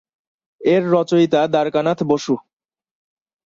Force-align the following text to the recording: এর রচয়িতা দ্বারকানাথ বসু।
এর 0.61 0.83
রচয়িতা 0.93 1.41
দ্বারকানাথ 1.47 1.99
বসু। 2.03 2.33